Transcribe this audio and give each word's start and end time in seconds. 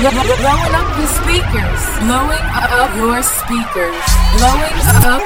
blowing 0.00 0.74
up 0.74 0.96
your 0.96 1.06
speakers. 1.06 1.82
Blowing 2.00 2.46
up 2.56 2.96
your 2.96 3.22
speakers. 3.22 4.00
Blowing 4.38 4.80
up. 5.04 5.20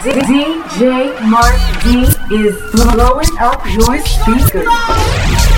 DJ 0.00 1.20
Mark 1.28 1.60
D 1.82 2.06
is 2.34 2.56
blowing 2.72 3.28
up 3.38 3.66
your 3.74 3.98
speakers. 4.00 5.55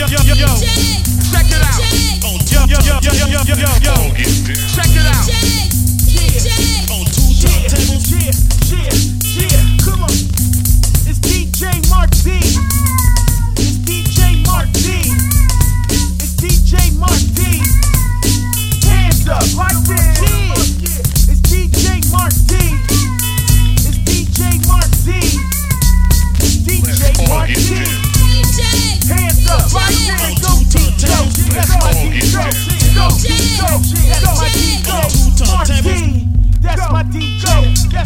yo, 0.00 0.06
yo, 0.24 0.29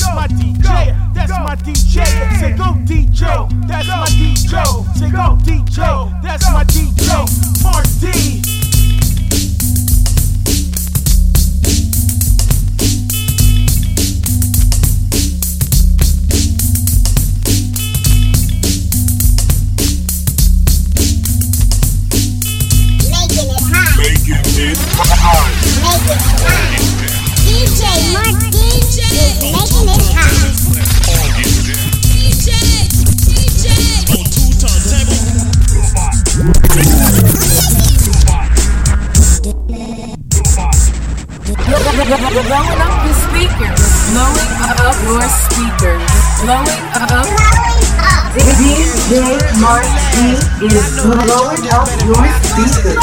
that's 0.05 0.15
my 0.15 0.27
DJ, 0.27 1.15
that's 1.15 1.31
my 1.31 1.57
DJ. 1.57 2.05
Say 2.39 2.53
go 2.53 2.65
DJ, 2.85 3.67
that's 3.67 3.89
my 3.89 4.07
DJ. 4.07 4.97
Say 4.97 5.11
go. 5.11 5.37
DJ, 5.43 6.23
that's 6.23 6.51
my 6.53 6.65
DJ. 6.65 7.63
Mark 7.63 7.87
D. 8.01 8.74
Blowing 36.45 36.61
up 42.83 43.01
your 43.05 43.17
speakers. 43.17 43.81
Blowing 44.13 44.53
up 44.61 44.99
your 45.09 45.25
speakers. 45.25 46.05
Blowing 46.45 46.85
up. 47.01 47.25
DJ 48.37 49.11
Mark 49.59 49.89
D 50.13 50.17
is 50.67 50.85
blowing 51.01 51.65
up 51.73 51.89
your 52.05 52.29
speakers. 52.45 53.01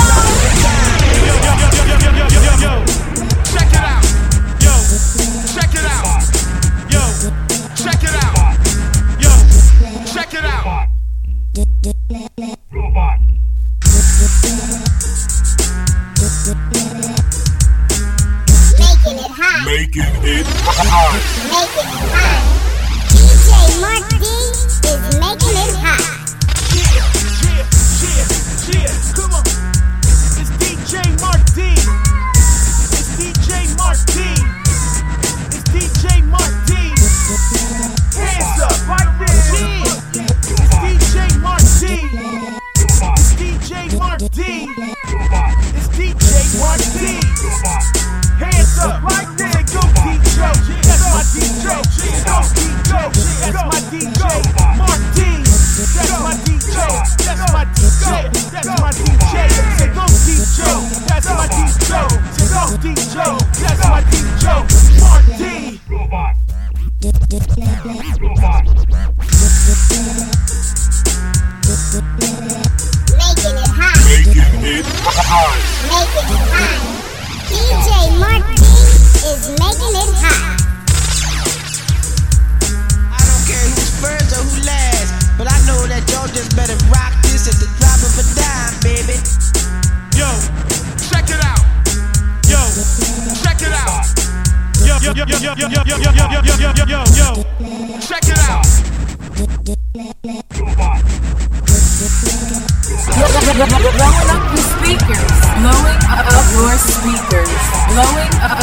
blowing 103.67 104.29
up 104.33 104.41
your 104.49 104.65
speakers, 104.73 105.37
blowing 105.61 106.01
up 106.09 106.25
your 106.49 106.73
speakers, 106.81 107.51
blowing 107.93 108.33
up. 108.41 108.57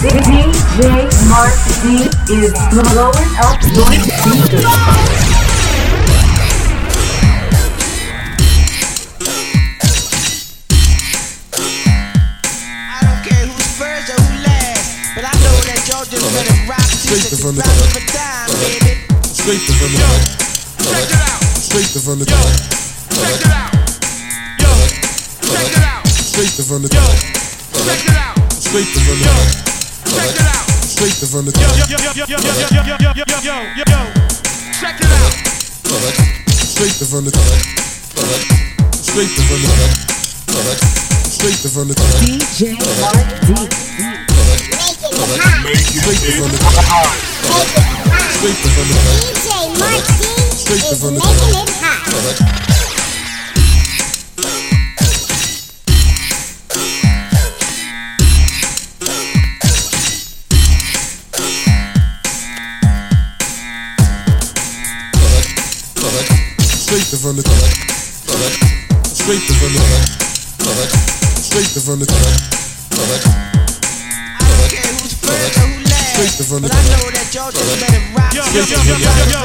DJ 0.00 1.08
Mark 1.28 1.56
D 1.80 2.04
is 2.28 2.52
blowing 2.68 3.32
up 3.40 3.56
your 3.72 3.88
speakers. 3.96 4.64
Straight 17.00 17.38
from 17.40 17.56
the 17.56 17.62
top. 17.62 18.50
Straight 19.24 19.60
from 19.60 19.88
the 19.88 19.98
top. 21.08 21.42
Straight 21.56 21.90
from 22.04 22.18
the 22.18 22.24
top. 22.26 22.80
Check 23.10 23.40
it 23.40 23.46
out. 23.46 23.69
Check 25.50 25.66
it 25.66 25.82
out. 25.82 26.06
Straight 26.06 26.54
to 26.56 26.62
from 26.62 26.82
the 26.82 26.88
top. 26.88 27.10
Check 27.82 28.06
it 28.06 28.14
out. 28.14 28.38
Straight 28.52 28.86
to 28.86 29.00
from 29.02 29.18
the 29.18 29.26
top. 29.26 29.50
Check 30.14 30.30
it 30.30 30.46
out. 30.46 30.66
Straight 30.86 31.16
to 31.18 31.26
from 31.26 31.44
the 31.46 31.52
top. 31.52 31.66
Yo 31.74 31.84
yo 31.90 31.98
yo 32.00 32.22
yo 32.22 32.38
yo 32.38 32.38
yo 32.38 33.10
yo. 33.10 33.98
Check 34.78 35.00
it 35.00 35.10
out. 35.10 35.32
Straight 36.54 36.94
to 36.98 37.04
from 37.04 37.24
the 37.24 37.30
top. 37.30 37.42
Straight 38.94 39.30
to 39.34 39.42
from 39.42 39.60
the 39.60 39.66
top. 39.66 39.90
Straight 41.30 41.58
to 41.62 41.68
from 41.68 41.88
the 41.88 41.94
top. 41.94 42.06
DJ 42.22 42.78
Mark 42.78 43.26
D. 43.42 43.58
Straight 45.98 46.20
to 46.20 46.30
from 46.38 46.50
the 46.50 46.58
top. 46.62 47.10
Straight 48.38 48.54
to 48.54 48.68
from 48.70 48.86
the 48.86 48.94
top. 48.94 49.18
DJ 49.18 49.50
Mark 49.80 50.04
D. 50.06 50.30
Straight 50.54 50.84
to 50.86 50.94
from 50.96 51.14
the 51.14 51.20
top. 51.20 52.69
From 67.20 67.36
the 67.36 67.42
top. 67.42 67.52
Straight 69.04 69.44
from 69.44 69.68
the 69.68 69.76
top. 69.76 70.08
Straight 71.36 71.68
from 71.68 72.00
the 72.00 72.08
top. 72.08 72.16
I 72.16 72.24
don't 74.48 74.72
care 74.72 74.88
who's 74.96 75.12
first 75.20 75.60
or 75.60 75.68
who 75.68 75.84
last. 75.84 76.16
Straight 76.16 76.32
from 76.48 76.64
the 76.64 76.72
But 76.72 76.72
I 76.72 76.80
top. 76.80 76.96
know 76.96 77.12
that 77.12 77.28
y'all 77.36 77.52
just 77.52 77.76
better 77.76 78.00
rock 78.16 78.32
Yo, 78.32 78.40
yo, 78.40 78.64
yo, 78.64 78.80
the 78.80 78.96
yo, 78.96 79.12
yo, 79.20 79.36
yo. 79.36 79.44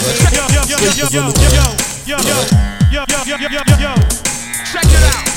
Yo, 0.00 0.32
yo, 0.32 0.48
yo, 0.48 0.64
yo, 0.64 0.80
yo, 0.80 1.12
yo, 1.12 1.36
yo, 2.08 2.40
yo, 2.88 3.04
yo, 3.04 3.36
yo, 3.36 3.52
yo, 3.52 3.76
yo. 3.84 3.92
Check 4.64 4.88
it 4.88 5.04
out. 5.12 5.28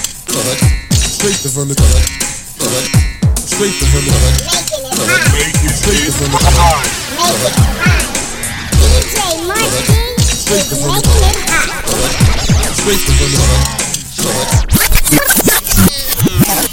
Straight 0.96 1.44
from 1.52 1.68
the 1.68 1.76
top. 1.76 2.00
Straight 3.44 3.76
from 3.76 4.08
the 4.08 4.16
top. 4.16 4.40
It. 5.36 5.68
Straight 5.68 6.16
from 6.16 6.32
the 6.32 6.40
top. 6.40 6.48
It 6.48 6.48
hot. 6.56 6.88
DJ 8.72 9.20
Mark 9.48 10.13
Straight 10.44 10.66
from 10.66 10.78
the 10.78 10.84
heart. 10.84 11.06
Straight 12.76 13.00
from 13.00 13.16
the 13.16 13.28
heart. 16.60 16.73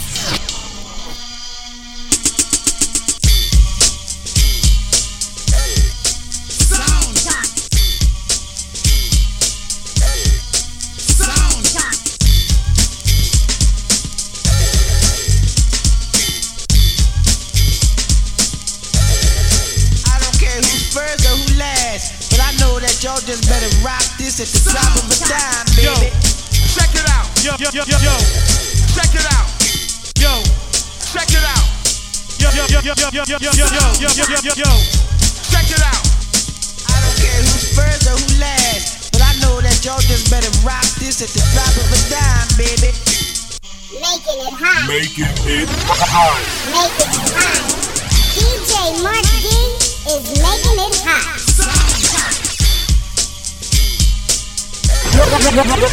Blowing 55.41 55.59
up 55.59 55.79
your 55.79 55.89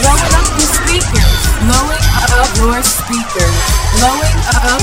speakers. 0.67 1.31
Blowing 1.63 2.03
up 2.35 2.51
your 2.57 2.83
speakers. 2.83 3.55
Blowing 3.95 4.37
up. 4.53 4.81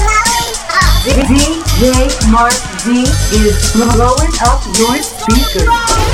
DJ 1.05 2.09
Mark 2.33 2.55
D 2.83 3.03
is 3.37 3.73
blowing 3.75 4.33
up 4.41 4.65
your 4.79 4.97
speakers. 5.03 6.14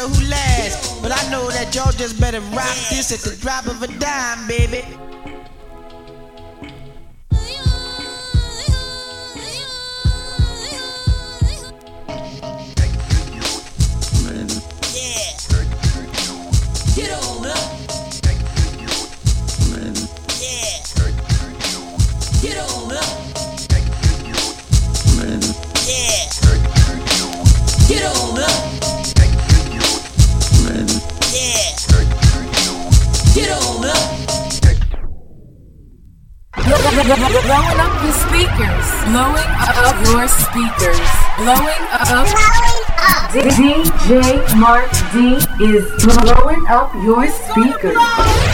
who 0.00 0.28
last, 0.28 1.02
but 1.02 1.12
I 1.12 1.30
know 1.30 1.48
that 1.50 1.74
y'all 1.74 1.92
just 1.92 2.20
better 2.20 2.40
rock 2.40 2.76
this 2.90 3.12
at 3.12 3.20
the 3.20 3.36
drop 3.40 3.66
of 3.66 3.82
a 3.82 3.86
dime, 3.98 4.46
baby. 4.48 4.82
blowing 39.10 39.52
up 39.60 39.96
your 40.06 40.28
speakers, 40.28 41.10
blowing 41.36 41.84
up. 41.92 42.24
Blowing 42.24 42.84
up. 42.98 43.30
DJ 43.30 44.56
Mark 44.58 44.90
D 45.12 45.36
is 45.64 45.84
blowing 46.04 46.64
up 46.68 46.94
your 47.04 47.28
speakers. 47.28 48.53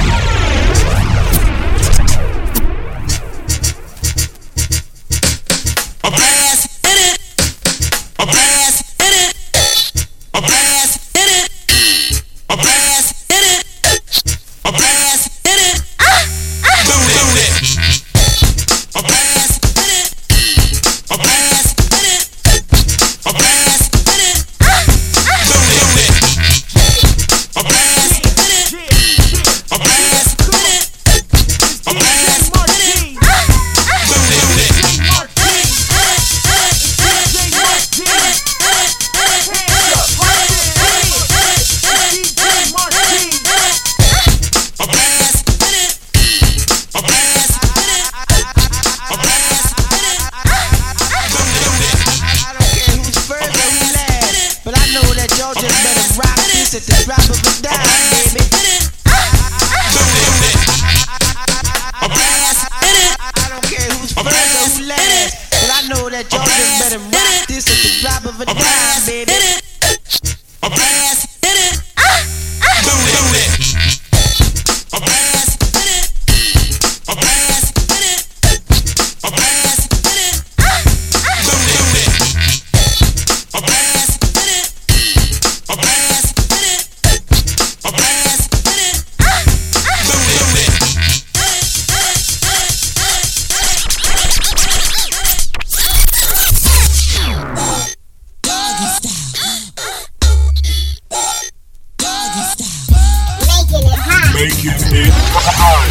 Make 104.41 104.65
it 104.65 104.73
hit. 104.73 104.73
Make 104.89 105.13
it 105.13 105.53
hot. 105.53 105.85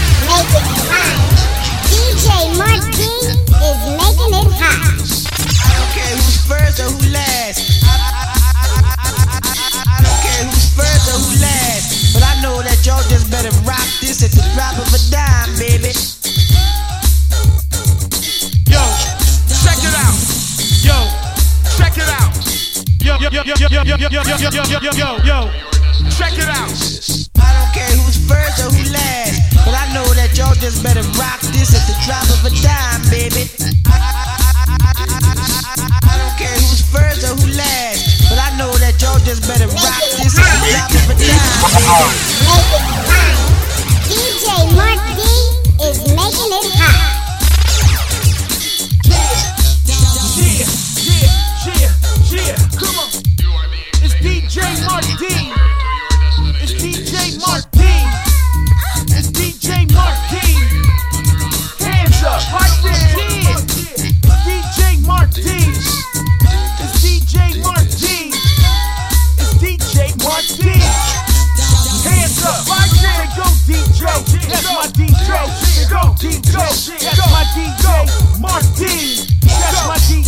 DJ 1.85 2.49
Martin 2.57 2.81
is 2.97 3.77
making 3.93 4.33
it 4.33 4.57
hot. 4.57 4.89
I 5.61 5.85
who's 6.17 6.49
first 6.49 6.81
or 6.81 6.89
who 6.89 7.13
last. 7.13 7.61
I, 7.85 7.93
I, 7.93 8.89
I, 8.89 9.53
I 9.85 10.01
don't 10.01 10.17
care 10.25 10.49
who's 10.49 10.65
first 10.73 11.13
or 11.13 11.21
who 11.21 11.29
last. 11.37 12.09
But 12.09 12.25
I 12.25 12.41
know 12.41 12.65
that 12.65 12.81
y'all 12.89 13.05
just 13.05 13.29
better 13.29 13.53
rock 13.69 13.85
this 14.01 14.25
at 14.25 14.33
the 14.33 14.41
drop 14.57 14.81
of 14.81 14.89
a 14.97 15.01
dime, 15.13 15.53
baby. 15.61 15.93
Yo, 18.65 18.81
check 19.61 19.77
it 19.77 19.93
out. 19.93 20.17
Yo, 20.81 20.97
check 21.77 21.93
it 22.01 22.09
out. 22.17 22.33
Yo, 22.97 23.13
yo, 23.13 23.29
yo, 23.29 23.45
yo, 23.45 23.53
yo, 23.61 23.85
yo, 23.85 24.09
yo, 24.09 24.09
yo, 24.09 24.49
yo, 24.49 24.81
yo, 24.81 24.89
yo, 24.97 25.09
yo. 25.21 25.37
Check 26.09 26.33
it 26.33 26.49
out. 26.49 26.98
Y'all 30.39 30.55
just 30.55 30.81
better 30.81 31.01
rock 31.19 31.41
this 31.51 31.75
at 31.75 31.85
the 31.85 31.95
drop 32.05 32.23
of 32.31 32.45
a 32.45 32.61
dime, 32.63 33.01
baby. 33.11 33.58
DJ. 76.19 76.51
That's 76.51 77.31
my 77.31 77.43
DJ. 77.55 78.41
Mark 78.41 78.63
D. 78.75 79.23
That's 79.47 79.87
my 79.87 79.95
DJ. 80.03 80.27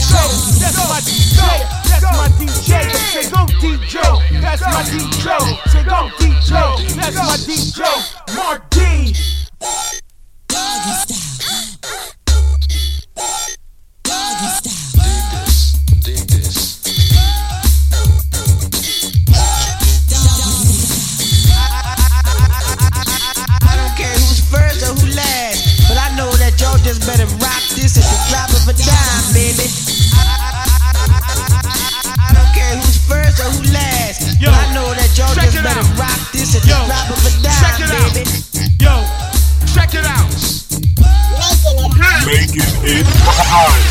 That's 0.58 0.78
my 0.88 1.02
DJ. 1.04 1.36
That's 1.90 2.04
my 2.16 2.30
DJ. 2.40 2.72
Say 3.12 3.30
go 3.30 3.46
DJ. 3.60 4.00
That's 4.40 4.62
my 4.62 4.84
DJ. 4.84 5.70
Say 5.70 5.84
go 5.84 6.10
DJ. 6.18 6.96
That's 6.96 7.16
my 7.18 7.36
DJ. 7.36 8.21
home. 43.52 43.91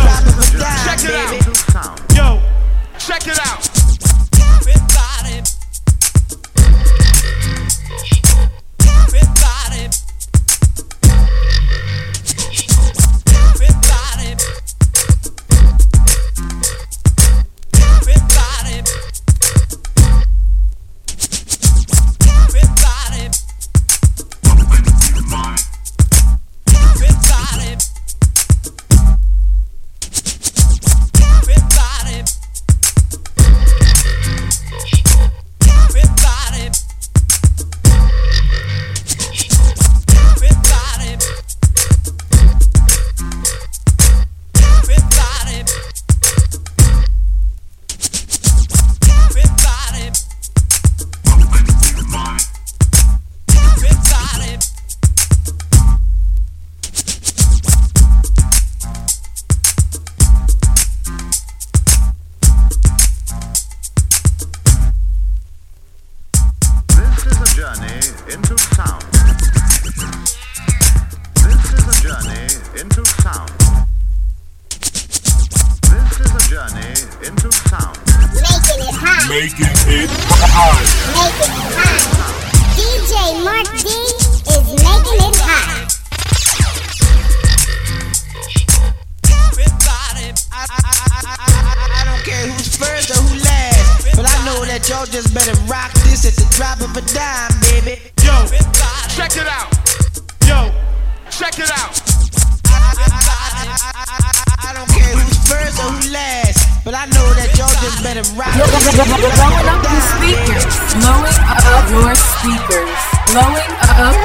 blowing 113.31 113.71
up. 113.87 114.15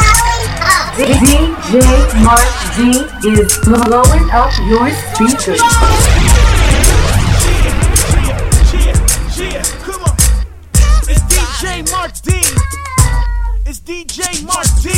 DJ 0.99 1.55
Mark 2.25 2.43
D 2.75 2.79
is 3.31 3.57
blowing 3.63 4.27
up 4.33 4.51
your 4.67 4.91
speakers. 5.15 5.63
It's 11.09 11.23
DJ 11.31 11.89
Mark 11.93 12.13
D. 12.21 12.31
It's 13.65 13.81
DJ 13.81 14.45
Mark 14.45 14.67
D. 14.83 14.96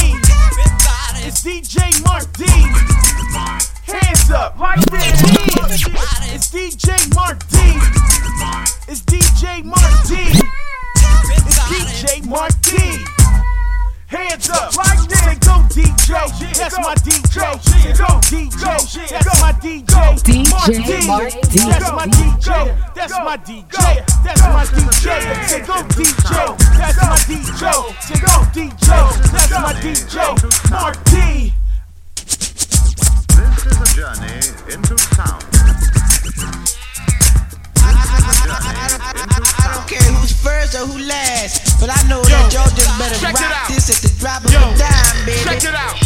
Check 43.20 43.34
it 43.34 43.40
out. 43.40 43.68
This 43.68 43.88
is 43.88 44.00
the 44.00 44.08
of 44.44 44.52
Yo. 44.52 44.60
Check 45.44 45.64
it 45.64 45.74
out. 45.74 45.97